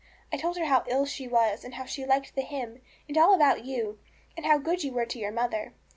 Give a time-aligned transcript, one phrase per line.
[0.33, 3.35] I told her how ill she was, and how she liked the hymn, and all
[3.35, 3.99] about you,
[4.35, 5.75] and how good you were to your mother.